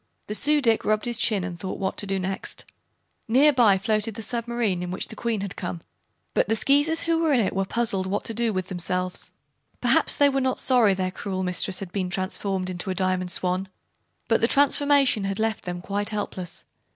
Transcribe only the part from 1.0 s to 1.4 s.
his